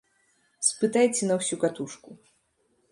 Спытайце 0.69 1.21
на 1.31 1.39
ўсю 1.41 1.55
катушку. 1.67 2.11